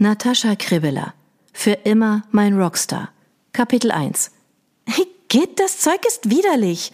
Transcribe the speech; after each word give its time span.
Natascha 0.00 0.54
Kribbeler. 0.54 1.12
Für 1.52 1.72
immer 1.72 2.22
mein 2.30 2.56
Rockstar. 2.56 3.10
Kapitel 3.52 3.90
1. 3.90 4.30
Git, 5.28 5.58
das 5.58 5.80
Zeug 5.80 5.98
ist 6.06 6.30
widerlich. 6.30 6.92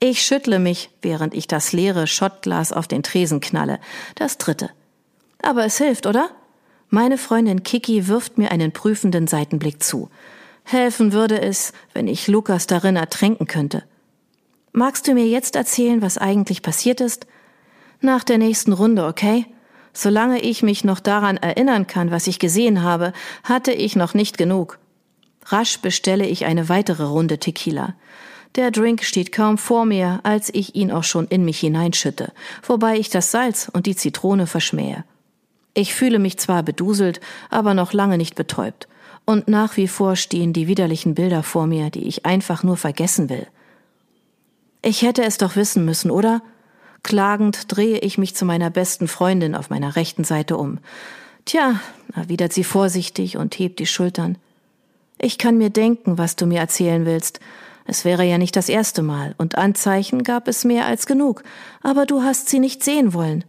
Ich 0.00 0.22
schüttle 0.22 0.58
mich, 0.58 0.90
während 1.00 1.32
ich 1.32 1.46
das 1.46 1.72
leere 1.72 2.08
Schottglas 2.08 2.72
auf 2.72 2.88
den 2.88 3.04
Tresen 3.04 3.38
knalle. 3.38 3.78
Das 4.16 4.36
dritte. 4.36 4.70
Aber 5.42 5.64
es 5.64 5.78
hilft, 5.78 6.06
oder? 6.06 6.28
Meine 6.88 7.18
Freundin 7.18 7.62
Kiki 7.62 8.08
wirft 8.08 8.36
mir 8.36 8.50
einen 8.50 8.72
prüfenden 8.72 9.28
Seitenblick 9.28 9.80
zu. 9.80 10.10
Helfen 10.64 11.12
würde 11.12 11.40
es, 11.40 11.72
wenn 11.92 12.08
ich 12.08 12.26
Lukas 12.26 12.66
darin 12.66 12.96
ertränken 12.96 13.46
könnte. 13.46 13.84
Magst 14.72 15.06
du 15.06 15.14
mir 15.14 15.28
jetzt 15.28 15.54
erzählen, 15.54 16.02
was 16.02 16.18
eigentlich 16.18 16.62
passiert 16.62 17.00
ist? 17.00 17.28
Nach 18.00 18.24
der 18.24 18.38
nächsten 18.38 18.72
Runde, 18.72 19.06
okay? 19.06 19.46
Solange 19.94 20.40
ich 20.40 20.62
mich 20.62 20.84
noch 20.84 21.00
daran 21.00 21.36
erinnern 21.36 21.86
kann, 21.86 22.10
was 22.10 22.26
ich 22.26 22.40
gesehen 22.40 22.82
habe, 22.82 23.12
hatte 23.44 23.72
ich 23.72 23.94
noch 23.94 24.12
nicht 24.12 24.36
genug. 24.36 24.78
Rasch 25.46 25.78
bestelle 25.78 26.26
ich 26.26 26.44
eine 26.44 26.68
weitere 26.68 27.04
Runde 27.04 27.38
Tequila. 27.38 27.94
Der 28.56 28.70
Drink 28.70 29.04
steht 29.04 29.32
kaum 29.32 29.56
vor 29.56 29.84
mir, 29.84 30.20
als 30.22 30.52
ich 30.52 30.74
ihn 30.74 30.90
auch 30.90 31.04
schon 31.04 31.26
in 31.28 31.44
mich 31.44 31.60
hineinschütte, 31.60 32.32
wobei 32.66 32.98
ich 32.98 33.08
das 33.08 33.30
Salz 33.30 33.70
und 33.72 33.86
die 33.86 33.96
Zitrone 33.96 34.46
verschmähe. 34.46 35.04
Ich 35.74 35.94
fühle 35.94 36.18
mich 36.18 36.38
zwar 36.38 36.62
beduselt, 36.62 37.20
aber 37.50 37.74
noch 37.74 37.92
lange 37.92 38.16
nicht 38.18 38.36
betäubt. 38.36 38.88
Und 39.26 39.48
nach 39.48 39.76
wie 39.76 39.88
vor 39.88 40.16
stehen 40.16 40.52
die 40.52 40.68
widerlichen 40.68 41.14
Bilder 41.14 41.42
vor 41.42 41.66
mir, 41.66 41.90
die 41.90 42.06
ich 42.06 42.26
einfach 42.26 42.62
nur 42.62 42.76
vergessen 42.76 43.28
will. 43.28 43.46
Ich 44.82 45.02
hätte 45.02 45.24
es 45.24 45.38
doch 45.38 45.56
wissen 45.56 45.84
müssen, 45.84 46.10
oder? 46.10 46.42
Klagend 47.04 47.66
drehe 47.68 47.98
ich 47.98 48.18
mich 48.18 48.34
zu 48.34 48.44
meiner 48.44 48.70
besten 48.70 49.08
Freundin 49.08 49.54
auf 49.54 49.70
meiner 49.70 49.94
rechten 49.94 50.24
Seite 50.24 50.56
um. 50.56 50.78
Tja, 51.44 51.78
erwidert 52.14 52.54
sie 52.54 52.64
vorsichtig 52.64 53.36
und 53.36 53.56
hebt 53.58 53.78
die 53.78 53.86
Schultern. 53.86 54.38
Ich 55.18 55.36
kann 55.36 55.58
mir 55.58 55.70
denken, 55.70 56.16
was 56.18 56.34
du 56.34 56.46
mir 56.46 56.58
erzählen 56.58 57.04
willst. 57.04 57.40
Es 57.84 58.06
wäre 58.06 58.24
ja 58.24 58.38
nicht 58.38 58.56
das 58.56 58.70
erste 58.70 59.02
Mal, 59.02 59.34
und 59.36 59.58
Anzeichen 59.58 60.22
gab 60.22 60.48
es 60.48 60.64
mehr 60.64 60.86
als 60.86 61.04
genug, 61.04 61.44
aber 61.82 62.06
du 62.06 62.22
hast 62.22 62.48
sie 62.48 62.58
nicht 62.58 62.82
sehen 62.82 63.12
wollen. 63.12 63.44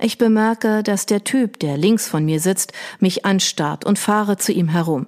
Ich 0.00 0.16
bemerke, 0.16 0.82
dass 0.82 1.04
der 1.04 1.22
Typ, 1.22 1.60
der 1.60 1.76
links 1.76 2.08
von 2.08 2.24
mir 2.24 2.40
sitzt, 2.40 2.72
mich 2.98 3.26
anstarrt 3.26 3.84
und 3.84 3.98
fahre 3.98 4.38
zu 4.38 4.52
ihm 4.52 4.68
herum. 4.68 5.06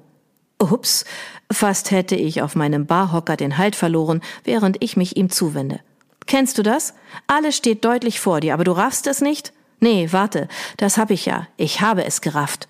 Ups, 0.58 1.06
fast 1.50 1.90
hätte 1.90 2.16
ich 2.16 2.42
auf 2.42 2.54
meinem 2.54 2.84
Barhocker 2.84 3.38
den 3.38 3.56
Halt 3.56 3.76
verloren, 3.76 4.20
während 4.44 4.82
ich 4.82 4.98
mich 4.98 5.16
ihm 5.16 5.30
zuwende. 5.30 5.80
Kennst 6.26 6.58
du 6.58 6.62
das? 6.62 6.94
Alles 7.26 7.56
steht 7.56 7.84
deutlich 7.84 8.20
vor 8.20 8.40
dir, 8.40 8.54
aber 8.54 8.64
du 8.64 8.72
raffst 8.72 9.06
es 9.06 9.20
nicht? 9.20 9.52
Nee, 9.80 10.08
warte, 10.10 10.48
das 10.76 10.98
hab 10.98 11.10
ich 11.10 11.26
ja. 11.26 11.46
Ich 11.56 11.80
habe 11.80 12.04
es 12.04 12.20
gerafft. 12.20 12.68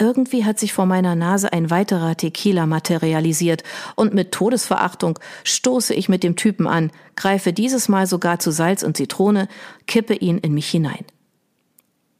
Irgendwie 0.00 0.44
hat 0.44 0.60
sich 0.60 0.72
vor 0.72 0.86
meiner 0.86 1.16
Nase 1.16 1.52
ein 1.52 1.70
weiterer 1.70 2.16
Tequila 2.16 2.66
materialisiert 2.66 3.64
und 3.96 4.14
mit 4.14 4.30
Todesverachtung 4.30 5.18
stoße 5.42 5.92
ich 5.92 6.08
mit 6.08 6.22
dem 6.22 6.36
Typen 6.36 6.68
an, 6.68 6.92
greife 7.16 7.52
dieses 7.52 7.88
Mal 7.88 8.06
sogar 8.06 8.38
zu 8.38 8.52
Salz 8.52 8.84
und 8.84 8.96
Zitrone, 8.96 9.48
kippe 9.86 10.14
ihn 10.14 10.38
in 10.38 10.54
mich 10.54 10.70
hinein. 10.70 11.04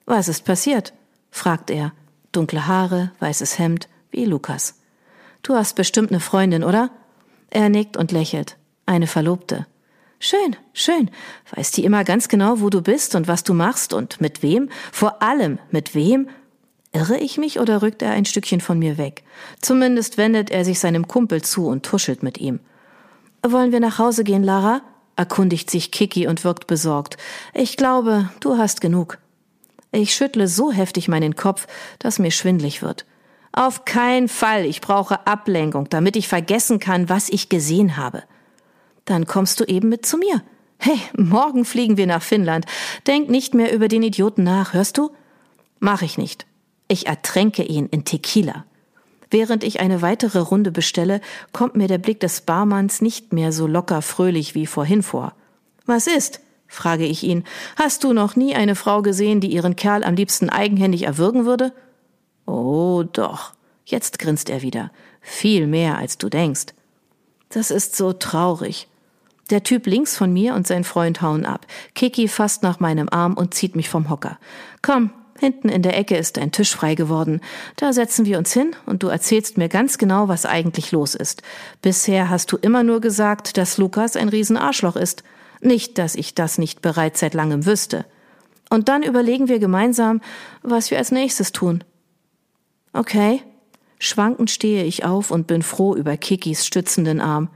Was 0.06 0.28
ist 0.28 0.44
passiert? 0.44 0.92
fragt 1.30 1.70
er. 1.70 1.92
Dunkle 2.32 2.66
Haare, 2.66 3.12
weißes 3.20 3.58
Hemd, 3.58 3.88
wie 4.10 4.24
Lukas. 4.24 4.74
Du 5.42 5.54
hast 5.54 5.76
bestimmt 5.76 6.10
eine 6.10 6.20
Freundin, 6.20 6.64
oder? 6.64 6.90
Er 7.50 7.68
nickt 7.68 7.96
und 7.96 8.10
lächelt. 8.10 8.56
Eine 8.86 9.06
Verlobte. 9.06 9.66
Schön, 10.20 10.56
schön. 10.72 11.10
Weiß 11.54 11.70
die 11.70 11.84
immer 11.84 12.02
ganz 12.02 12.28
genau, 12.28 12.60
wo 12.60 12.70
du 12.70 12.82
bist 12.82 13.14
und 13.14 13.28
was 13.28 13.44
du 13.44 13.54
machst 13.54 13.92
und 13.92 14.20
mit 14.20 14.42
wem? 14.42 14.68
Vor 14.90 15.22
allem 15.22 15.60
mit 15.70 15.94
wem? 15.94 16.28
Irre 16.92 17.18
ich 17.18 17.38
mich 17.38 17.60
oder 17.60 17.82
rückt 17.82 18.02
er 18.02 18.10
ein 18.10 18.24
Stückchen 18.24 18.60
von 18.60 18.78
mir 18.80 18.98
weg? 18.98 19.22
Zumindest 19.60 20.18
wendet 20.18 20.50
er 20.50 20.64
sich 20.64 20.80
seinem 20.80 21.06
Kumpel 21.06 21.42
zu 21.42 21.68
und 21.68 21.84
tuschelt 21.84 22.24
mit 22.24 22.38
ihm. 22.38 22.58
Wollen 23.46 23.70
wir 23.70 23.80
nach 23.80 23.98
Hause 23.98 24.24
gehen, 24.24 24.42
Lara? 24.42 24.82
erkundigt 25.14 25.70
sich 25.70 25.90
Kiki 25.90 26.26
und 26.26 26.44
wirkt 26.44 26.66
besorgt. 26.66 27.16
Ich 27.52 27.76
glaube, 27.76 28.30
du 28.40 28.56
hast 28.56 28.80
genug. 28.80 29.18
Ich 29.90 30.14
schüttle 30.14 30.48
so 30.48 30.70
heftig 30.70 31.08
meinen 31.08 31.34
Kopf, 31.34 31.66
dass 31.98 32.18
mir 32.18 32.30
schwindlig 32.30 32.82
wird. 32.82 33.04
Auf 33.52 33.84
keinen 33.84 34.28
Fall. 34.28 34.64
Ich 34.64 34.80
brauche 34.80 35.26
Ablenkung, 35.26 35.88
damit 35.90 36.16
ich 36.16 36.28
vergessen 36.28 36.78
kann, 36.78 37.08
was 37.08 37.28
ich 37.28 37.48
gesehen 37.48 37.96
habe. 37.96 38.22
Dann 39.08 39.24
kommst 39.26 39.58
du 39.58 39.64
eben 39.64 39.88
mit 39.88 40.04
zu 40.04 40.18
mir. 40.18 40.42
Hey, 40.76 41.00
morgen 41.16 41.64
fliegen 41.64 41.96
wir 41.96 42.06
nach 42.06 42.20
Finnland. 42.20 42.66
Denk 43.06 43.30
nicht 43.30 43.54
mehr 43.54 43.72
über 43.72 43.88
den 43.88 44.02
Idioten 44.02 44.42
nach, 44.42 44.74
hörst 44.74 44.98
du? 44.98 45.10
Mach 45.80 46.02
ich 46.02 46.18
nicht. 46.18 46.44
Ich 46.88 47.06
ertränke 47.06 47.62
ihn 47.62 47.86
in 47.86 48.04
Tequila. 48.04 48.66
Während 49.30 49.64
ich 49.64 49.80
eine 49.80 50.02
weitere 50.02 50.40
Runde 50.40 50.72
bestelle, 50.72 51.22
kommt 51.54 51.74
mir 51.74 51.88
der 51.88 51.96
Blick 51.96 52.20
des 52.20 52.42
Barmanns 52.42 53.00
nicht 53.00 53.32
mehr 53.32 53.50
so 53.50 53.66
locker 53.66 54.02
fröhlich 54.02 54.54
wie 54.54 54.66
vorhin 54.66 55.02
vor. 55.02 55.32
Was 55.86 56.06
ist? 56.06 56.40
frage 56.66 57.06
ich 57.06 57.22
ihn. 57.22 57.44
Hast 57.76 58.04
du 58.04 58.12
noch 58.12 58.36
nie 58.36 58.54
eine 58.54 58.74
Frau 58.74 59.00
gesehen, 59.00 59.40
die 59.40 59.50
ihren 59.50 59.74
Kerl 59.74 60.04
am 60.04 60.16
liebsten 60.16 60.50
eigenhändig 60.50 61.04
erwürgen 61.04 61.46
würde? 61.46 61.72
Oh, 62.44 63.04
doch. 63.10 63.54
Jetzt 63.86 64.18
grinst 64.18 64.50
er 64.50 64.60
wieder. 64.60 64.92
Viel 65.22 65.66
mehr, 65.66 65.96
als 65.96 66.18
du 66.18 66.28
denkst. 66.28 66.74
Das 67.48 67.70
ist 67.70 67.96
so 67.96 68.12
traurig. 68.12 68.86
Der 69.50 69.62
Typ 69.62 69.86
links 69.86 70.16
von 70.16 70.32
mir 70.32 70.54
und 70.54 70.66
sein 70.66 70.84
Freund 70.84 71.22
hauen 71.22 71.46
ab. 71.46 71.66
Kiki 71.94 72.28
fasst 72.28 72.62
nach 72.62 72.80
meinem 72.80 73.08
Arm 73.08 73.34
und 73.34 73.54
zieht 73.54 73.76
mich 73.76 73.88
vom 73.88 74.10
Hocker. 74.10 74.38
Komm, 74.82 75.10
hinten 75.38 75.68
in 75.70 75.82
der 75.82 75.96
Ecke 75.96 76.16
ist 76.16 76.38
ein 76.38 76.52
Tisch 76.52 76.74
frei 76.74 76.94
geworden. 76.94 77.40
Da 77.76 77.92
setzen 77.92 78.26
wir 78.26 78.38
uns 78.38 78.52
hin 78.52 78.76
und 78.84 79.02
du 79.02 79.08
erzählst 79.08 79.56
mir 79.56 79.68
ganz 79.68 79.96
genau, 79.96 80.28
was 80.28 80.44
eigentlich 80.44 80.92
los 80.92 81.14
ist. 81.14 81.42
Bisher 81.80 82.28
hast 82.28 82.52
du 82.52 82.56
immer 82.58 82.82
nur 82.82 83.00
gesagt, 83.00 83.56
dass 83.56 83.78
Lukas 83.78 84.16
ein 84.16 84.28
Riesenarschloch 84.28 84.96
ist. 84.96 85.22
Nicht, 85.60 85.98
dass 85.98 86.14
ich 86.14 86.34
das 86.34 86.58
nicht 86.58 86.82
bereits 86.82 87.20
seit 87.20 87.34
langem 87.34 87.64
wüsste. 87.64 88.04
Und 88.70 88.88
dann 88.88 89.02
überlegen 89.02 89.48
wir 89.48 89.58
gemeinsam, 89.58 90.20
was 90.62 90.90
wir 90.90 90.98
als 90.98 91.10
nächstes 91.10 91.52
tun. 91.52 91.84
Okay. 92.92 93.42
Schwankend 94.00 94.50
stehe 94.50 94.84
ich 94.84 95.04
auf 95.04 95.30
und 95.30 95.48
bin 95.48 95.62
froh 95.62 95.96
über 95.96 96.16
Kikis 96.16 96.64
stützenden 96.64 97.20
Arm. 97.20 97.48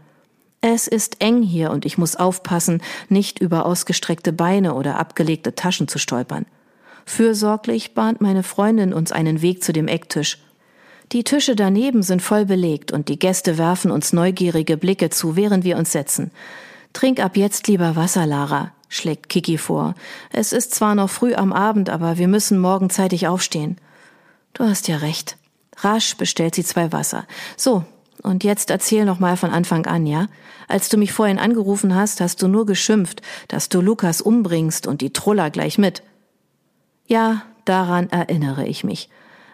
Es 0.64 0.86
ist 0.86 1.20
eng 1.20 1.42
hier 1.42 1.72
und 1.72 1.84
ich 1.84 1.98
muss 1.98 2.14
aufpassen, 2.14 2.82
nicht 3.08 3.40
über 3.40 3.66
ausgestreckte 3.66 4.32
Beine 4.32 4.74
oder 4.74 4.96
abgelegte 4.96 5.56
Taschen 5.56 5.88
zu 5.88 5.98
stolpern. 5.98 6.46
Fürsorglich 7.04 7.94
bahnt 7.94 8.20
meine 8.20 8.44
Freundin 8.44 8.94
uns 8.94 9.10
einen 9.10 9.42
Weg 9.42 9.64
zu 9.64 9.72
dem 9.72 9.88
Ecktisch. 9.88 10.38
Die 11.10 11.24
Tische 11.24 11.56
daneben 11.56 12.04
sind 12.04 12.22
voll 12.22 12.46
belegt 12.46 12.92
und 12.92 13.08
die 13.08 13.18
Gäste 13.18 13.58
werfen 13.58 13.90
uns 13.90 14.12
neugierige 14.12 14.76
Blicke 14.76 15.10
zu, 15.10 15.34
während 15.34 15.64
wir 15.64 15.76
uns 15.76 15.90
setzen. 15.90 16.30
Trink 16.92 17.18
ab 17.18 17.36
jetzt 17.36 17.66
lieber 17.66 17.96
Wasser, 17.96 18.24
Lara, 18.24 18.70
schlägt 18.88 19.28
Kiki 19.28 19.58
vor. 19.58 19.96
Es 20.30 20.52
ist 20.52 20.76
zwar 20.76 20.94
noch 20.94 21.10
früh 21.10 21.34
am 21.34 21.52
Abend, 21.52 21.90
aber 21.90 22.18
wir 22.18 22.28
müssen 22.28 22.60
morgen 22.60 22.88
zeitig 22.88 23.26
aufstehen. 23.26 23.78
Du 24.54 24.62
hast 24.62 24.86
ja 24.86 24.98
recht. 24.98 25.36
Rasch 25.78 26.16
bestellt 26.16 26.54
sie 26.54 26.64
zwei 26.64 26.92
Wasser. 26.92 27.26
So, 27.56 27.84
und 28.22 28.44
jetzt 28.44 28.70
erzähl 28.70 29.04
noch 29.04 29.18
mal 29.18 29.36
von 29.36 29.50
Anfang 29.50 29.86
an, 29.86 30.06
ja? 30.06 30.26
Als 30.68 30.88
du 30.88 30.96
mich 30.96 31.12
vorhin 31.12 31.38
angerufen 31.38 31.94
hast, 31.94 32.20
hast 32.20 32.42
du 32.42 32.48
nur 32.48 32.66
geschimpft, 32.66 33.22
dass 33.48 33.68
du 33.68 33.80
Lukas 33.80 34.20
umbringst 34.20 34.86
und 34.86 35.00
die 35.00 35.12
Troller 35.12 35.50
gleich 35.50 35.78
mit. 35.78 36.02
Ja, 37.06 37.42
daran 37.64 38.08
erinnere 38.10 38.66
ich 38.66 38.84
mich. 38.84 39.08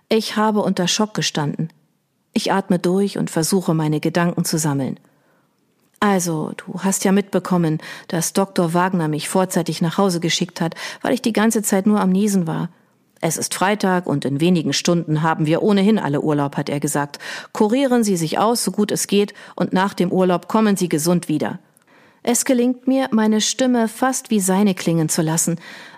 Ich 0.08 0.36
habe 0.36 0.60
unter 0.60 0.88
Schock 0.88 1.14
gestanden. 1.14 1.70
Ich 2.32 2.52
atme 2.52 2.78
durch 2.78 3.18
und 3.18 3.30
versuche 3.30 3.74
meine 3.74 4.00
Gedanken 4.00 4.44
zu 4.44 4.58
sammeln. 4.58 5.00
Also, 6.00 6.52
du 6.56 6.78
hast 6.78 7.04
ja 7.04 7.10
mitbekommen, 7.10 7.78
dass 8.06 8.32
Dr. 8.32 8.72
Wagner 8.72 9.08
mich 9.08 9.28
vorzeitig 9.28 9.82
nach 9.82 9.98
Hause 9.98 10.20
geschickt 10.20 10.60
hat, 10.60 10.74
weil 11.02 11.12
ich 11.12 11.22
die 11.22 11.32
ganze 11.32 11.62
Zeit 11.62 11.86
nur 11.86 12.00
am 12.00 12.10
Niesen 12.10 12.46
war. 12.46 12.68
Es 13.20 13.36
ist 13.36 13.54
Freitag 13.54 14.06
und 14.06 14.24
in 14.24 14.40
wenigen 14.40 14.72
Stunden 14.72 15.22
haben 15.22 15.46
wir 15.46 15.62
ohnehin 15.62 15.98
alle 15.98 16.20
Urlaub, 16.20 16.56
hat 16.56 16.68
er 16.68 16.80
gesagt. 16.80 17.18
Kurieren 17.52 18.04
Sie 18.04 18.16
sich 18.16 18.38
aus, 18.38 18.62
so 18.62 18.70
gut 18.70 18.92
es 18.92 19.06
geht, 19.06 19.34
und 19.56 19.72
nach 19.72 19.94
dem 19.94 20.12
Urlaub 20.12 20.48
kommen 20.48 20.76
Sie 20.76 20.88
gesund 20.88 21.28
wieder. 21.28 21.58
Es 22.22 22.44
gelingt 22.44 22.86
mir, 22.86 23.08
meine 23.10 23.40
Stimme 23.40 23.88
fast 23.88 24.30
wie 24.30 24.40
seine 24.40 24.74
klingen 24.74 25.08
zu 25.08 25.22
lassen. 25.22 25.56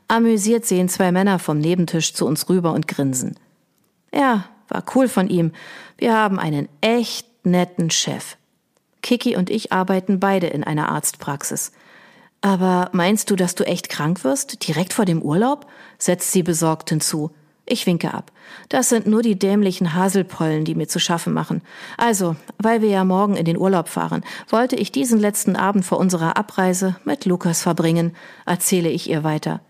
Amüsiert 0.08 0.64
sehen 0.64 0.88
zwei 0.88 1.12
Männer 1.12 1.38
vom 1.38 1.58
Nebentisch 1.58 2.14
zu 2.14 2.26
uns 2.26 2.48
rüber 2.48 2.72
und 2.72 2.88
grinsen. 2.88 3.36
Ja, 4.14 4.46
war 4.68 4.84
cool 4.94 5.08
von 5.08 5.28
ihm. 5.28 5.52
Wir 5.98 6.16
haben 6.16 6.38
einen 6.38 6.68
echt 6.80 7.26
netten 7.44 7.90
Chef. 7.90 8.36
Kiki 9.02 9.36
und 9.36 9.50
ich 9.50 9.72
arbeiten 9.72 10.20
beide 10.20 10.46
in 10.46 10.64
einer 10.64 10.90
Arztpraxis. 10.90 11.72
Aber 12.40 12.88
meinst 12.92 13.30
du, 13.30 13.36
dass 13.36 13.54
du 13.54 13.64
echt 13.64 13.88
krank 13.88 14.24
wirst? 14.24 14.66
Direkt 14.66 14.92
vor 14.92 15.04
dem 15.04 15.22
Urlaub? 15.22 15.66
setzt 15.98 16.32
sie 16.32 16.42
besorgt 16.42 16.88
hinzu. 16.88 17.30
Ich 17.66 17.86
winke 17.86 18.12
ab. 18.12 18.32
Das 18.68 18.88
sind 18.88 19.06
nur 19.06 19.22
die 19.22 19.38
dämlichen 19.38 19.94
Haselpollen, 19.94 20.64
die 20.64 20.74
mir 20.74 20.88
zu 20.88 20.98
schaffen 20.98 21.32
machen. 21.32 21.62
Also, 21.96 22.34
weil 22.58 22.82
wir 22.82 22.88
ja 22.88 23.04
morgen 23.04 23.36
in 23.36 23.44
den 23.44 23.58
Urlaub 23.58 23.88
fahren, 23.88 24.24
wollte 24.48 24.74
ich 24.74 24.90
diesen 24.90 25.20
letzten 25.20 25.54
Abend 25.54 25.84
vor 25.84 25.98
unserer 25.98 26.36
Abreise 26.36 26.96
mit 27.04 27.26
Lukas 27.26 27.62
verbringen, 27.62 28.16
erzähle 28.44 28.88
ich 28.88 29.08
ihr 29.08 29.22
weiter. 29.22 29.60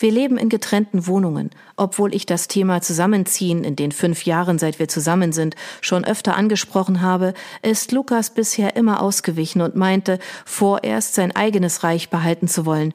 Wir 0.00 0.10
leben 0.10 0.38
in 0.38 0.48
getrennten 0.48 1.06
Wohnungen. 1.06 1.50
Obwohl 1.76 2.14
ich 2.14 2.24
das 2.24 2.48
Thema 2.48 2.80
Zusammenziehen 2.80 3.64
in 3.64 3.76
den 3.76 3.92
fünf 3.92 4.24
Jahren, 4.24 4.58
seit 4.58 4.78
wir 4.78 4.88
zusammen 4.88 5.32
sind, 5.32 5.56
schon 5.82 6.06
öfter 6.06 6.36
angesprochen 6.36 7.02
habe, 7.02 7.34
ist 7.60 7.92
Lukas 7.92 8.30
bisher 8.30 8.76
immer 8.76 9.02
ausgewichen 9.02 9.60
und 9.60 9.76
meinte, 9.76 10.18
vorerst 10.46 11.14
sein 11.14 11.36
eigenes 11.36 11.84
Reich 11.84 12.08
behalten 12.08 12.48
zu 12.48 12.64
wollen. 12.64 12.94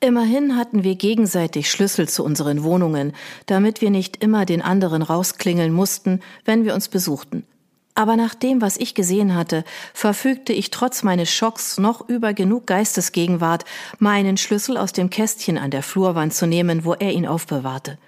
Immerhin 0.00 0.56
hatten 0.56 0.82
wir 0.82 0.96
gegenseitig 0.96 1.70
Schlüssel 1.70 2.08
zu 2.08 2.24
unseren 2.24 2.64
Wohnungen, 2.64 3.12
damit 3.46 3.80
wir 3.80 3.90
nicht 3.90 4.16
immer 4.16 4.44
den 4.44 4.62
anderen 4.62 5.02
rausklingeln 5.02 5.72
mussten, 5.72 6.18
wenn 6.44 6.64
wir 6.64 6.74
uns 6.74 6.88
besuchten. 6.88 7.46
Aber 7.94 8.16
nach 8.16 8.34
dem, 8.34 8.62
was 8.62 8.78
ich 8.78 8.94
gesehen 8.94 9.34
hatte, 9.34 9.64
verfügte 9.92 10.52
ich 10.52 10.70
trotz 10.70 11.02
meines 11.02 11.30
Schocks 11.30 11.76
noch 11.78 12.08
über 12.08 12.32
genug 12.32 12.66
Geistesgegenwart, 12.66 13.64
meinen 13.98 14.38
Schlüssel 14.38 14.78
aus 14.78 14.92
dem 14.92 15.10
Kästchen 15.10 15.58
an 15.58 15.70
der 15.70 15.82
Flurwand 15.82 16.32
zu 16.32 16.46
nehmen, 16.46 16.84
wo 16.84 16.94
er 16.94 17.12
ihn 17.12 17.26
aufbewahrte. 17.26 17.98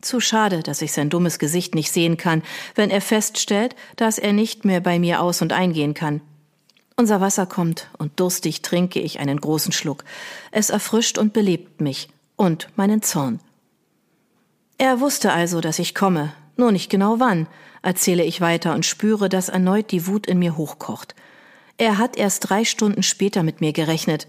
Zu 0.00 0.20
schade, 0.20 0.62
dass 0.62 0.82
ich 0.82 0.92
sein 0.92 1.10
dummes 1.10 1.38
Gesicht 1.38 1.74
nicht 1.74 1.92
sehen 1.92 2.16
kann, 2.16 2.42
wenn 2.74 2.90
er 2.90 3.00
feststellt, 3.00 3.76
dass 3.96 4.18
er 4.18 4.32
nicht 4.32 4.64
mehr 4.64 4.80
bei 4.80 4.98
mir 4.98 5.20
aus 5.20 5.40
und 5.40 5.52
eingehen 5.52 5.94
kann. 5.94 6.20
Unser 6.96 7.20
Wasser 7.20 7.46
kommt, 7.46 7.88
und 7.98 8.18
durstig 8.18 8.62
trinke 8.62 9.00
ich 9.00 9.20
einen 9.20 9.40
großen 9.40 9.70
Schluck. 9.72 10.04
Es 10.50 10.70
erfrischt 10.70 11.16
und 11.16 11.32
belebt 11.32 11.80
mich 11.80 12.08
und 12.34 12.68
meinen 12.74 13.02
Zorn. 13.02 13.38
Er 14.78 14.98
wusste 15.00 15.32
also, 15.32 15.60
dass 15.60 15.78
ich 15.78 15.94
komme, 15.94 16.32
nur 16.56 16.72
nicht 16.72 16.90
genau 16.90 17.20
wann, 17.20 17.46
erzähle 17.82 18.24
ich 18.24 18.40
weiter 18.40 18.74
und 18.74 18.86
spüre, 18.86 19.28
dass 19.28 19.48
erneut 19.48 19.90
die 19.90 20.06
Wut 20.06 20.26
in 20.26 20.38
mir 20.38 20.56
hochkocht. 20.56 21.14
Er 21.76 21.98
hat 21.98 22.16
erst 22.16 22.50
drei 22.50 22.64
Stunden 22.64 23.02
später 23.02 23.42
mit 23.42 23.60
mir 23.60 23.72
gerechnet. 23.72 24.26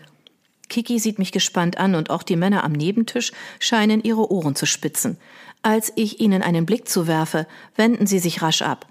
Kiki 0.69 1.00
sieht 1.00 1.18
mich 1.18 1.31
gespannt 1.31 1.78
an 1.78 1.96
und 1.96 2.12
auch 2.12 2.24
die 2.24 2.36
Männer 2.36 2.63
am 2.63 2.74
Nebentisch 2.74 3.31
scheinen 3.60 4.04
ihre 4.04 4.31
Ohren 4.31 4.56
zu 4.56 4.66
spitzen. 4.66 5.18
Als 5.62 5.92
ich 5.96 6.19
ihnen 6.19 6.44
einen 6.44 6.66
Blick 6.66 6.88
zuwerfe, 6.88 7.48
wenden 7.75 8.07
sie 8.07 8.19
sich 8.19 8.42
rasch 8.42 8.62
ab. 8.62 8.86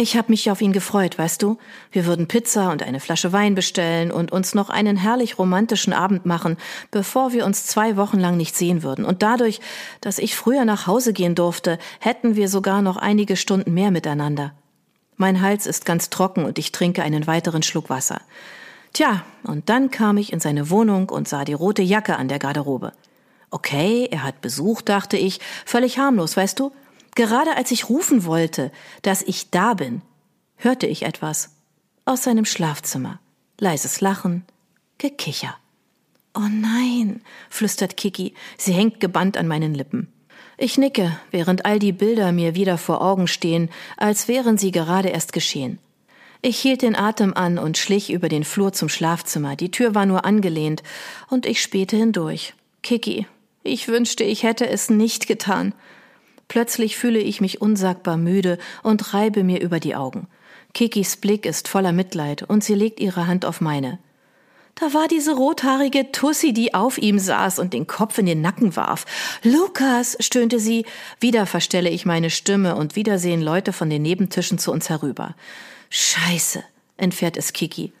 Ich 0.00 0.16
habe 0.16 0.32
mich 0.32 0.50
auf 0.50 0.62
ihn 0.62 0.72
gefreut, 0.72 1.18
weißt 1.18 1.42
du? 1.42 1.58
Wir 1.92 2.06
würden 2.06 2.26
Pizza 2.26 2.72
und 2.72 2.82
eine 2.82 3.00
Flasche 3.00 3.34
Wein 3.34 3.54
bestellen 3.54 4.10
und 4.10 4.32
uns 4.32 4.54
noch 4.54 4.70
einen 4.70 4.96
herrlich 4.96 5.38
romantischen 5.38 5.92
Abend 5.92 6.24
machen, 6.24 6.56
bevor 6.90 7.34
wir 7.34 7.44
uns 7.44 7.66
zwei 7.66 7.98
Wochen 7.98 8.18
lang 8.18 8.38
nicht 8.38 8.56
sehen 8.56 8.82
würden. 8.82 9.04
Und 9.04 9.22
dadurch, 9.22 9.60
dass 10.00 10.18
ich 10.18 10.36
früher 10.36 10.64
nach 10.64 10.86
Hause 10.86 11.12
gehen 11.12 11.34
durfte, 11.34 11.78
hätten 11.98 12.34
wir 12.34 12.48
sogar 12.48 12.80
noch 12.80 12.96
einige 12.96 13.36
Stunden 13.36 13.74
mehr 13.74 13.90
miteinander. 13.90 14.54
Mein 15.18 15.42
Hals 15.42 15.66
ist 15.66 15.84
ganz 15.84 16.08
trocken 16.08 16.46
und 16.46 16.58
ich 16.58 16.72
trinke 16.72 17.02
einen 17.02 17.26
weiteren 17.26 17.62
Schluck 17.62 17.90
Wasser. 17.90 18.22
Tja, 18.94 19.22
und 19.42 19.68
dann 19.68 19.90
kam 19.90 20.16
ich 20.16 20.32
in 20.32 20.40
seine 20.40 20.70
Wohnung 20.70 21.10
und 21.10 21.28
sah 21.28 21.44
die 21.44 21.52
rote 21.52 21.82
Jacke 21.82 22.16
an 22.16 22.28
der 22.28 22.38
Garderobe. 22.38 22.94
Okay, 23.50 24.08
er 24.10 24.22
hat 24.22 24.40
Besuch, 24.40 24.80
dachte 24.80 25.18
ich, 25.18 25.40
völlig 25.66 25.98
harmlos, 25.98 26.38
weißt 26.38 26.58
du? 26.58 26.72
Gerade 27.14 27.56
als 27.56 27.70
ich 27.70 27.88
rufen 27.88 28.24
wollte, 28.24 28.70
dass 29.02 29.22
ich 29.22 29.50
da 29.50 29.74
bin, 29.74 30.02
hörte 30.56 30.86
ich 30.86 31.02
etwas 31.02 31.50
aus 32.04 32.22
seinem 32.22 32.44
Schlafzimmer. 32.44 33.20
Leises 33.58 34.00
Lachen, 34.00 34.44
Gekicher. 34.98 35.56
Oh 36.34 36.48
nein, 36.48 37.22
flüstert 37.48 37.96
Kiki, 37.96 38.34
sie 38.56 38.72
hängt 38.72 39.00
gebannt 39.00 39.36
an 39.36 39.48
meinen 39.48 39.74
Lippen. 39.74 40.12
Ich 40.58 40.76
nicke, 40.78 41.18
während 41.30 41.64
all 41.64 41.78
die 41.78 41.92
Bilder 41.92 42.32
mir 42.32 42.54
wieder 42.54 42.78
vor 42.78 43.00
Augen 43.00 43.26
stehen, 43.26 43.70
als 43.96 44.28
wären 44.28 44.58
sie 44.58 44.70
gerade 44.70 45.08
erst 45.08 45.32
geschehen. 45.32 45.78
Ich 46.42 46.58
hielt 46.58 46.82
den 46.82 46.96
Atem 46.96 47.34
an 47.34 47.58
und 47.58 47.78
schlich 47.78 48.12
über 48.12 48.28
den 48.28 48.44
Flur 48.44 48.72
zum 48.72 48.88
Schlafzimmer. 48.88 49.56
Die 49.56 49.70
Tür 49.70 49.94
war 49.94 50.06
nur 50.06 50.24
angelehnt, 50.24 50.82
und 51.28 51.46
ich 51.46 51.60
spähte 51.62 51.96
hindurch. 51.96 52.54
Kiki, 52.82 53.26
ich 53.62 53.88
wünschte, 53.88 54.24
ich 54.24 54.42
hätte 54.42 54.68
es 54.68 54.88
nicht 54.88 55.26
getan. 55.26 55.74
Plötzlich 56.50 56.96
fühle 56.96 57.20
ich 57.20 57.40
mich 57.40 57.60
unsagbar 57.60 58.16
müde 58.16 58.58
und 58.82 59.14
reibe 59.14 59.44
mir 59.44 59.60
über 59.60 59.78
die 59.78 59.94
Augen. 59.94 60.26
Kikis 60.74 61.16
Blick 61.16 61.46
ist 61.46 61.68
voller 61.68 61.92
Mitleid 61.92 62.42
und 62.42 62.64
sie 62.64 62.74
legt 62.74 62.98
ihre 62.98 63.28
Hand 63.28 63.44
auf 63.44 63.60
meine. 63.60 64.00
Da 64.74 64.92
war 64.92 65.06
diese 65.06 65.36
rothaarige 65.36 66.10
Tussi, 66.10 66.52
die 66.52 66.74
auf 66.74 66.98
ihm 66.98 67.20
saß 67.20 67.60
und 67.60 67.72
den 67.72 67.86
Kopf 67.86 68.18
in 68.18 68.26
den 68.26 68.40
Nacken 68.40 68.74
warf. 68.74 69.06
Lukas, 69.44 70.16
stöhnte 70.18 70.58
sie. 70.58 70.86
Wieder 71.20 71.46
verstelle 71.46 71.88
ich 71.88 72.04
meine 72.04 72.30
Stimme 72.30 72.74
und 72.74 72.96
wieder 72.96 73.20
sehen 73.20 73.42
Leute 73.42 73.72
von 73.72 73.88
den 73.88 74.02
Nebentischen 74.02 74.58
zu 74.58 74.72
uns 74.72 74.90
herüber. 74.90 75.36
Scheiße, 75.88 76.64
entfährt 76.96 77.36
es 77.36 77.52
Kiki. 77.52 77.92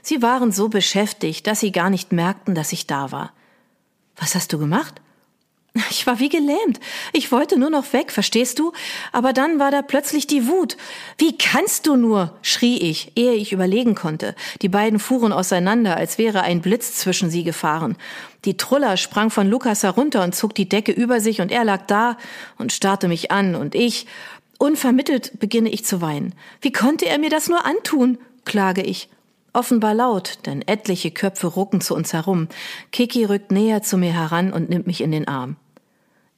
Sie 0.00 0.22
waren 0.22 0.50
so 0.50 0.70
beschäftigt, 0.70 1.46
dass 1.46 1.60
sie 1.60 1.72
gar 1.72 1.90
nicht 1.90 2.10
merkten, 2.10 2.54
dass 2.54 2.72
ich 2.72 2.86
da 2.86 3.12
war. 3.12 3.34
Was 4.16 4.34
hast 4.34 4.54
du 4.54 4.58
gemacht? 4.58 5.02
Ich 5.90 6.06
war 6.06 6.18
wie 6.18 6.28
gelähmt. 6.28 6.80
Ich 7.12 7.32
wollte 7.32 7.58
nur 7.58 7.70
noch 7.70 7.92
weg, 7.92 8.12
verstehst 8.12 8.58
du? 8.58 8.72
Aber 9.12 9.32
dann 9.32 9.58
war 9.58 9.70
da 9.70 9.82
plötzlich 9.82 10.26
die 10.26 10.46
Wut. 10.46 10.76
Wie 11.16 11.36
kannst 11.36 11.86
du 11.86 11.96
nur? 11.96 12.34
schrie 12.42 12.78
ich, 12.78 13.12
ehe 13.16 13.34
ich 13.34 13.52
überlegen 13.52 13.94
konnte. 13.94 14.34
Die 14.62 14.68
beiden 14.68 14.98
fuhren 14.98 15.32
auseinander, 15.32 15.96
als 15.96 16.18
wäre 16.18 16.42
ein 16.42 16.60
Blitz 16.60 16.94
zwischen 16.94 17.30
sie 17.30 17.44
gefahren. 17.44 17.96
Die 18.44 18.56
Truller 18.56 18.96
sprang 18.96 19.30
von 19.30 19.48
Lukas 19.48 19.82
herunter 19.82 20.22
und 20.22 20.34
zog 20.34 20.54
die 20.54 20.68
Decke 20.68 20.92
über 20.92 21.20
sich, 21.20 21.40
und 21.40 21.50
er 21.50 21.64
lag 21.64 21.86
da 21.86 22.16
und 22.56 22.72
starrte 22.72 23.08
mich 23.08 23.30
an, 23.30 23.54
und 23.54 23.74
ich. 23.74 24.06
Unvermittelt 24.58 25.38
beginne 25.38 25.68
ich 25.68 25.84
zu 25.84 26.00
weinen. 26.00 26.34
Wie 26.60 26.72
konnte 26.72 27.06
er 27.06 27.18
mir 27.18 27.30
das 27.30 27.48
nur 27.48 27.64
antun? 27.64 28.18
klage 28.44 28.82
ich. 28.82 29.08
Offenbar 29.52 29.94
laut, 29.94 30.38
denn 30.46 30.62
etliche 30.66 31.10
Köpfe 31.10 31.46
rucken 31.46 31.80
zu 31.80 31.94
uns 31.94 32.12
herum. 32.12 32.48
Kiki 32.92 33.24
rückt 33.24 33.50
näher 33.50 33.82
zu 33.82 33.96
mir 33.96 34.12
heran 34.12 34.52
und 34.52 34.68
nimmt 34.68 34.86
mich 34.86 35.00
in 35.00 35.10
den 35.10 35.26
Arm. 35.26 35.56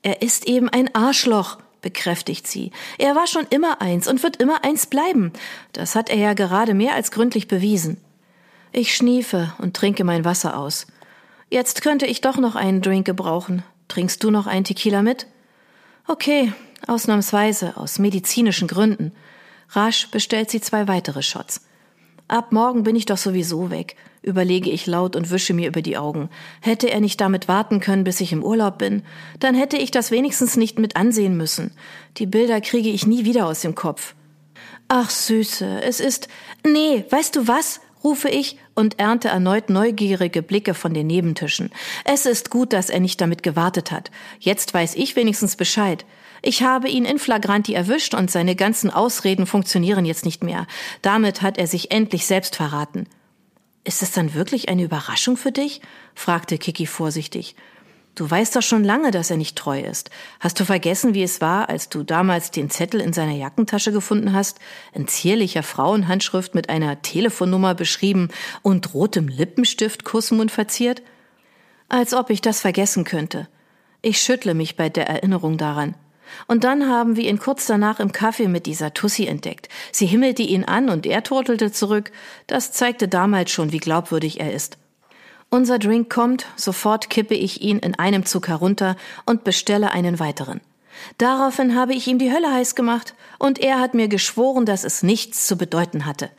Er 0.03 0.23
ist 0.23 0.47
eben 0.47 0.69
ein 0.69 0.95
Arschloch, 0.95 1.59
bekräftigt 1.83 2.47
sie. 2.47 2.73
Er 2.99 3.15
war 3.15 3.27
schon 3.27 3.47
immer 3.51 3.81
eins 3.81 4.09
und 4.09 4.23
wird 4.23 4.37
immer 4.37 4.65
eins 4.65 4.87
bleiben. 4.87 5.33
Das 5.73 5.95
hat 5.95 6.09
er 6.09 6.19
ja 6.19 6.35
gerade 6.35 6.75
mehr 6.75 6.95
als 6.95 7.11
gründlich 7.11 7.49
bewiesen. 7.49 7.99
Ich 8.73 8.95
schniefe 8.95 9.53
und 9.59 9.75
trinke 9.75 10.05
mein 10.05 10.25
Wasser 10.25 10.57
aus. 10.57 10.87
Jetzt 11.51 11.83
könnte 11.83 12.07
ich 12.07 12.21
doch 12.21 12.37
noch 12.37 12.55
einen 12.55 12.83
Drink 12.83 13.05
gebrauchen. 13.05 13.63
Trinkst 13.89 14.23
du 14.23 14.31
noch 14.31 14.47
einen 14.47 14.65
Tequila 14.65 15.03
mit? 15.03 15.27
Okay, 16.07 16.53
ausnahmsweise, 16.87 17.77
aus 17.77 17.99
medizinischen 17.99 18.69
Gründen. 18.69 19.13
Rasch 19.71 20.11
bestellt 20.11 20.51
sie 20.51 20.61
zwei 20.61 20.89
weitere 20.89 21.23
Shots. 21.23 21.63
Ab 22.29 22.53
morgen 22.53 22.85
bin 22.85 22.95
ich 22.95 23.07
doch 23.07 23.17
sowieso 23.17 23.71
weg, 23.71 23.97
überlege 24.23 24.71
ich 24.71 24.87
laut 24.87 25.17
und 25.17 25.31
wische 25.31 25.55
mir 25.55 25.69
über 25.69 25.83
die 25.83 25.97
Augen. 25.97 26.29
Hätte 26.61 26.91
er 26.91 27.01
nicht 27.01 27.21
damit 27.21 27.49
warten 27.49 27.81
können, 27.81 28.05
bis 28.05 28.21
ich 28.21 28.33
im 28.33 28.45
Urlaub 28.45 28.79
bin, 28.79 29.03
dann 29.39 29.55
hätte 29.55 29.77
ich 29.77 29.91
das 29.91 30.11
wenigstens 30.11 30.57
nicht 30.57 30.79
mit 30.79 30.97
ansehen 30.97 31.37
müssen. 31.37 31.73
Die 32.19 32.27
Bilder 32.27 32.61
kriege 32.61 32.91
ich 32.91 33.07
nie 33.07 33.25
wieder 33.25 33.47
aus 33.47 33.61
dem 33.61 33.75
Kopf. 33.75 34.15
Ach 34.89 35.09
Süße, 35.09 35.83
es 35.83 36.01
ist. 36.01 36.29
Nee, 36.67 37.05
weißt 37.11 37.37
du 37.37 37.47
was? 37.49 37.81
rufe 38.03 38.29
ich 38.31 38.57
und 38.75 38.99
ernte 38.99 39.29
erneut 39.29 39.69
neugierige 39.69 40.43
Blicke 40.43 40.75
von 40.75 40.95
den 40.95 41.07
Nebentischen. 41.07 41.71
Es 42.05 42.25
ist 42.25 42.51
gut, 42.51 42.73
dass 42.73 42.89
er 42.89 43.01
nicht 43.01 43.21
damit 43.21 43.43
gewartet 43.43 43.91
hat. 43.91 44.11
Jetzt 44.39 44.73
weiß 44.73 44.95
ich 44.95 45.17
wenigstens 45.17 45.57
Bescheid. 45.57 46.07
Ich 46.43 46.63
habe 46.63 46.89
ihn 46.89 47.05
in 47.05 47.19
flagranti 47.19 47.75
erwischt 47.75 48.15
und 48.15 48.31
seine 48.31 48.57
ganzen 48.57 48.91
Ausreden 48.91 49.47
funktionieren 49.47 50.07
jetzt 50.07 50.25
nicht 50.25 50.43
mehr. 50.43 50.67
Damit 51.03 51.43
hat 51.43 51.59
er 51.59 51.67
sich 51.67 51.91
endlich 51.91 52.27
selbst 52.27 52.57
verraten. 52.57 53.07
Ist 53.85 54.03
es 54.03 54.13
dann 54.13 54.35
wirklich 54.35 54.69
eine 54.69 54.85
Überraschung 54.85 55.37
für 55.37 55.53
dich? 55.53 55.81
fragte 56.15 56.59
Kiki 56.59 56.87
vorsichtig. 56.87 57.57
Du 58.15 58.31
weißt 58.31 58.55
doch 58.57 58.63
schon 58.63 58.85
lange, 58.85 59.13
dass 59.13 59.31
er 59.31 59.37
nicht 59.37 59.57
treu 59.57 59.81
ist. 59.81 60.11
Hast 60.41 60.61
du 60.61 60.65
vergessen, 60.65 61.15
wie 61.15 61.23
es 61.23 61.41
war, 61.41 61.69
als 61.69 61.89
du 61.89 62.03
damals 62.03 62.51
den 62.51 62.69
Zettel 62.69 63.01
in 63.01 63.13
seiner 63.13 63.33
Jackentasche 63.33 63.93
gefunden 63.93 64.35
hast, 64.35 64.59
in 64.93 65.09
zierlicher 65.09 65.63
Frauenhandschrift 65.63 66.55
mit 66.55 66.69
einer 66.69 67.01
Telefonnummer 67.03 67.75
beschrieben 67.75 68.29
und 68.63 68.93
rotem 68.93 69.29
Lippenstift 69.29 70.05
Kussmund 70.05 70.51
verziert? 70.51 71.03
Als 71.89 72.13
ob 72.13 72.31
ich 72.31 72.43
das 72.43 72.61
vergessen 72.61 73.05
könnte. 73.05 73.49
Ich 74.03 74.21
schüttle 74.21 74.55
mich 74.55 74.77
bei 74.77 74.89
der 74.89 75.09
Erinnerung 75.09 75.57
daran. 75.57 75.95
Und 76.47 76.65
dann 76.65 76.89
haben 76.89 77.17
wir 77.17 77.29
ihn 77.29 77.39
kurz 77.39 77.67
danach 77.67 78.01
im 78.01 78.13
Kaffee 78.13 78.49
mit 78.49 78.67
dieser 78.67 78.95
Tussi 78.95 79.27
entdeckt. 79.27 79.69
Sie 79.93 80.07
himmelte 80.07 80.43
ihn 80.43 80.65
an 80.65 80.89
und 80.89 81.07
er 81.07 81.23
turtelte 81.23 81.73
zurück. 81.73 82.13
Das 82.47 82.73
zeigte 82.73 83.09
damals 83.09 83.51
schon, 83.51 83.73
wie 83.73 83.79
glaubwürdig 83.79 84.41
er 84.41 84.53
ist. 84.53 84.79
Unser 85.51 85.79
Drink 85.79 86.09
kommt, 86.09 86.47
sofort 86.55 87.11
kippe 87.11 87.35
ich 87.35 87.61
ihn 87.61 87.81
in 87.81 87.99
einem 87.99 88.25
Zug 88.25 88.49
herunter 88.49 88.97
und 89.27 89.43
bestelle 89.43 89.91
einen 89.91 90.21
weiteren. 90.21 90.61
Daraufhin 91.19 91.75
habe 91.75 91.95
ich 91.95 92.07
ihm 92.07 92.19
die 92.19 92.33
Hölle 92.33 92.53
heiß 92.53 92.75
gemacht 92.75 93.15
und 93.39 93.59
er 93.59 93.81
hat 93.81 93.95
mir 93.95 94.09
geschworen, 94.09 94.65
dass 94.65 94.85
es 94.85 95.03
nichts 95.03 95.47
zu 95.47 95.57
bedeuten 95.57 96.07
hatte. 96.07 96.31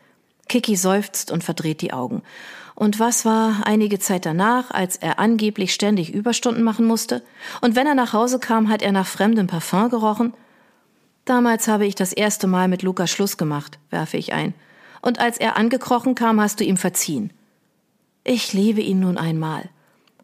Kiki 0.51 0.75
seufzt 0.75 1.31
und 1.31 1.45
verdreht 1.45 1.79
die 1.79 1.93
Augen. 1.93 2.23
Und 2.75 2.99
was 2.99 3.23
war 3.23 3.65
einige 3.65 3.99
Zeit 3.99 4.25
danach, 4.25 4.69
als 4.69 4.97
er 4.97 5.17
angeblich 5.17 5.73
ständig 5.73 6.13
Überstunden 6.13 6.61
machen 6.61 6.85
musste? 6.85 7.23
Und 7.61 7.77
wenn 7.77 7.87
er 7.87 7.95
nach 7.95 8.11
Hause 8.11 8.37
kam, 8.37 8.67
hat 8.67 8.81
er 8.81 8.91
nach 8.91 9.07
fremdem 9.07 9.47
Parfum 9.47 9.89
gerochen? 9.89 10.33
Damals 11.23 11.69
habe 11.69 11.85
ich 11.85 11.95
das 11.95 12.11
erste 12.11 12.47
Mal 12.47 12.67
mit 12.67 12.81
Luca 12.81 13.07
Schluss 13.07 13.37
gemacht, 13.37 13.79
werfe 13.91 14.17
ich 14.17 14.33
ein. 14.33 14.53
Und 15.01 15.19
als 15.19 15.37
er 15.37 15.55
angekrochen 15.55 16.15
kam, 16.15 16.41
hast 16.41 16.59
du 16.59 16.65
ihm 16.65 16.75
verziehen. 16.75 17.31
Ich 18.25 18.51
liebe 18.51 18.81
ihn 18.81 18.99
nun 18.99 19.17
einmal. 19.17 19.69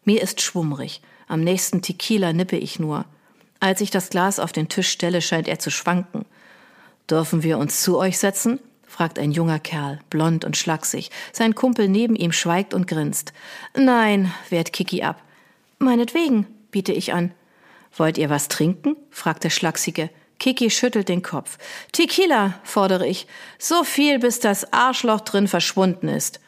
Mir 0.04 0.22
ist 0.22 0.42
schwummrig. 0.42 1.02
Am 1.30 1.42
nächsten 1.42 1.82
Tequila 1.82 2.34
nippe 2.34 2.58
ich 2.58 2.80
nur. 2.80 3.06
Als 3.62 3.80
ich 3.80 3.92
das 3.92 4.10
Glas 4.10 4.40
auf 4.40 4.52
den 4.52 4.68
Tisch 4.68 4.90
stelle, 4.90 5.22
scheint 5.22 5.48
er 5.48 5.60
zu 5.60 5.72
schwanken. 5.72 6.26
Dürfen 7.10 7.44
wir 7.44 7.60
uns 7.60 7.82
zu 7.82 7.98
euch 7.98 8.18
setzen? 8.18 8.60
Fragt 8.98 9.20
ein 9.20 9.32
junger 9.32 9.60
Kerl, 9.60 10.00
blond 10.10 10.44
und 10.44 10.58
schlaksig. 10.58 11.12
Sein 11.32 11.54
Kumpel 11.54 11.88
neben 11.88 12.16
ihm 12.16 12.32
schweigt 12.32 12.74
und 12.74 12.88
grinst. 12.88 13.32
Nein, 13.76 14.34
wehrt 14.50 14.74
Kiki 14.74 15.04
ab. 15.04 15.22
Meinetwegen, 15.78 16.48
biete 16.72 16.94
ich 16.94 17.14
an. 17.14 17.32
Wollt 17.96 18.18
ihr 18.18 18.32
was 18.32 18.48
trinken? 18.48 18.96
fragt 19.12 19.44
der 19.44 19.52
Schlachsige. 19.52 20.10
Kiki 20.40 20.72
schüttelt 20.72 21.10
den 21.10 21.22
Kopf. 21.22 21.60
Tequila, 21.92 22.60
fordere 22.64 23.06
ich. 23.06 23.28
So 23.60 23.84
viel, 23.84 24.18
bis 24.18 24.40
das 24.40 24.74
Arschloch 24.74 25.22
drin 25.22 25.48
verschwunden 25.48 26.08
ist. 26.08 26.40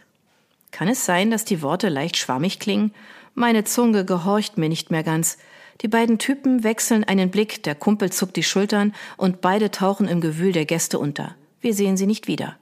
Kann 0.71 0.87
es 0.87 1.05
sein, 1.05 1.29
dass 1.29 1.45
die 1.45 1.61
Worte 1.61 1.87
leicht 1.87 2.17
schwammig 2.17 2.59
klingen? 2.59 2.95
Meine 3.35 3.63
Zunge 3.63 4.05
gehorcht 4.05 4.57
mir 4.57 4.69
nicht 4.69 4.89
mehr 4.89 5.03
ganz. 5.03 5.37
Die 5.81 5.87
beiden 5.87 6.17
Typen 6.17 6.63
wechseln 6.63 7.03
einen 7.03 7.29
Blick, 7.29 7.61
der 7.61 7.75
Kumpel 7.75 8.11
zuckt 8.11 8.37
die 8.37 8.43
Schultern 8.43 8.95
und 9.17 9.39
beide 9.39 9.69
tauchen 9.69 10.07
im 10.07 10.19
Gewühl 10.19 10.51
der 10.51 10.65
Gäste 10.65 10.97
unter. 10.97 11.35
Wir 11.61 11.73
sehen 11.73 11.97
sie 11.97 12.07
nicht 12.07 12.27
wieder. 12.27 12.57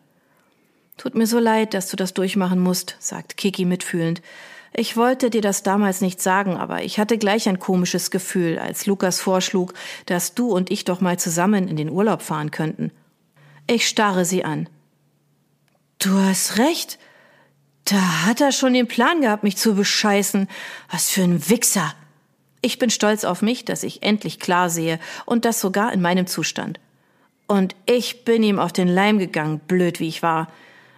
Tut 0.97 1.13
mir 1.13 1.27
so 1.27 1.39
leid, 1.39 1.73
dass 1.73 1.89
du 1.89 1.95
das 1.95 2.13
durchmachen 2.13 2.59
musst, 2.59 2.95
sagt 2.99 3.37
Kiki 3.37 3.65
mitfühlend. 3.65 4.21
Ich 4.73 4.97
wollte 4.97 5.29
dir 5.29 5.41
das 5.41 5.63
damals 5.63 6.01
nicht 6.01 6.21
sagen, 6.21 6.57
aber 6.57 6.83
ich 6.83 6.99
hatte 6.99 7.17
gleich 7.17 7.47
ein 7.47 7.59
komisches 7.59 8.11
Gefühl, 8.11 8.59
als 8.59 8.85
Lukas 8.85 9.19
vorschlug, 9.19 9.73
dass 10.05 10.33
du 10.33 10.51
und 10.51 10.71
ich 10.71 10.85
doch 10.85 11.01
mal 11.01 11.17
zusammen 11.17 11.67
in 11.67 11.77
den 11.77 11.89
Urlaub 11.89 12.21
fahren 12.21 12.51
könnten. 12.51 12.91
Ich 13.67 13.87
starre 13.87 14.25
sie 14.25 14.43
an. 14.43 14.69
Du 15.99 16.11
hast 16.19 16.57
recht. 16.57 16.99
Da 17.85 18.25
hat 18.25 18.41
er 18.41 18.51
schon 18.51 18.73
den 18.73 18.87
Plan 18.87 19.21
gehabt, 19.21 19.43
mich 19.43 19.57
zu 19.57 19.75
bescheißen. 19.75 20.47
Was 20.91 21.09
für 21.09 21.23
ein 21.23 21.49
Wichser. 21.49 21.93
Ich 22.61 22.79
bin 22.79 22.89
stolz 22.89 23.23
auf 23.23 23.41
mich, 23.41 23.65
dass 23.65 23.83
ich 23.83 24.03
endlich 24.03 24.39
klar 24.39 24.69
sehe 24.69 24.99
und 25.25 25.45
das 25.45 25.61
sogar 25.61 25.93
in 25.93 26.01
meinem 26.01 26.27
Zustand. 26.27 26.79
Und 27.47 27.75
ich 27.85 28.25
bin 28.25 28.43
ihm 28.43 28.59
auf 28.59 28.73
den 28.73 28.89
Leim 28.89 29.19
gegangen, 29.19 29.59
blöd 29.59 29.99
wie 29.99 30.09
ich 30.09 30.21
war. 30.21 30.47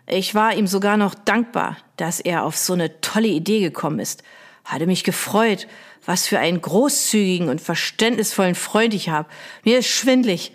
Ich 0.08 0.34
war 0.34 0.56
ihm 0.56 0.65
sogar 0.65 0.98
noch 0.98 1.13
dankbar, 1.13 1.77
dass 1.96 2.20
er 2.20 2.44
auf 2.44 2.58
so 2.58 2.74
eine 2.74 3.00
tolle 3.01 3.27
Idee 3.27 3.60
gekommen 3.60 4.00
ist. 4.00 4.24
Hatte 4.65 4.88
mich 4.88 5.03
gefreut, 5.03 5.68
was 6.06 6.27
für 6.27 6.39
einen 6.39 6.62
großzügigen 6.62 7.50
und 7.50 7.62
verständnisvollen 7.62 8.56
Freund 8.56 8.96
ich 8.96 9.10
habe. 9.10 9.29
Mir 9.63 9.79
ist 9.79 9.88
schwindlig. 9.88 10.51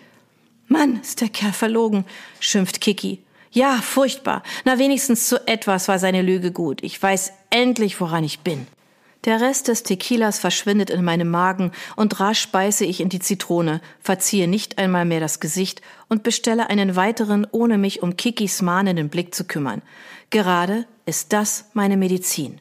Mann, 0.67 0.99
ist 0.99 1.21
der 1.21 1.29
Kerl 1.29 1.53
verlogen, 1.53 2.05
schimpft 2.39 2.81
Kiki. 2.81 3.23
Ja, 3.51 3.79
furchtbar. 3.81 4.43
Na, 4.65 4.79
wenigstens 4.79 5.29
zu 5.29 5.47
etwas 5.47 5.87
war 5.87 5.99
seine 5.99 6.21
Lüge 6.21 6.51
gut. 6.51 6.83
Ich 6.83 7.01
weiß 7.01 7.31
endlich, 7.51 8.01
woran 8.01 8.25
ich 8.25 8.39
bin. 8.39 8.67
Der 9.25 9.41
Rest 9.41 9.67
des 9.67 9.81
Tequilas 9.81 10.37
verschwindet 10.37 10.91
in 10.91 11.03
meinem 11.03 11.29
Magen 11.29 11.71
und 11.95 12.19
rasch 12.19 12.49
beiße 12.49 12.85
ich 12.85 13.01
in 13.01 13.09
die 13.09 13.19
Zitrone, 13.19 13.81
verziehe 13.99 14.47
nicht 14.47 14.77
einmal 14.77 15.03
mehr 15.03 15.19
das 15.19 15.39
Gesicht 15.39 15.81
und 16.07 16.21
bestelle 16.21 16.69
einen 16.69 16.95
weiteren, 16.95 17.47
ohne 17.51 17.79
mich 17.79 18.03
um 18.03 18.17
Kikis 18.17 18.61
mahnenden 18.61 19.09
Blick 19.09 19.33
zu 19.33 19.45
kümmern. 19.45 19.81
Gerade 20.29 20.85
ist 21.07 21.33
das 21.33 21.65
meine 21.73 21.97
Medizin. 21.97 22.59